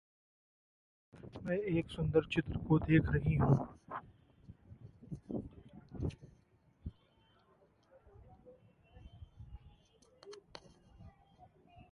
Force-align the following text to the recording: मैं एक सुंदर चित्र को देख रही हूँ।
मैं 1.45 1.57
एक 1.57 1.89
सुंदर 1.89 2.25
चित्र 2.25 2.59
को 2.67 2.79
देख 2.79 3.09
रही 3.09 3.35
हूँ। 3.35 3.67